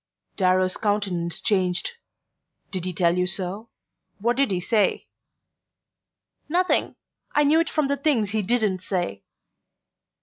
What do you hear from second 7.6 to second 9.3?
from the things he didn't say."